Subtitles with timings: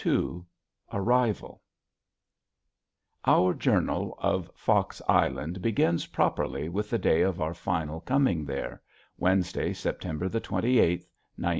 [0.03, 0.41] CHAPTER II
[0.93, 1.61] ARRIVAL
[3.25, 8.81] Our journal of Fox Island begins properly with the day of our final coming there,
[9.19, 11.49] Wednesday, September the twenty eighth, 1918.